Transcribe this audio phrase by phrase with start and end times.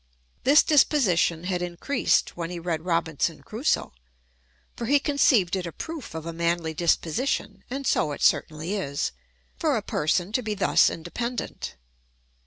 [0.45, 3.93] This disposition had increased when he read Robinson Crusoe;
[4.75, 9.11] for he conceived it a proof of a manly disposition (and so it certainly is,)
[9.59, 11.75] for a person to be thus independent.